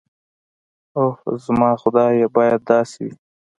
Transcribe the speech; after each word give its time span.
اوح 0.97 1.15
زما 1.45 1.71
خدايه 1.81 2.25
بايد 2.35 2.59
داسې 2.71 2.99
وي. 3.05 3.13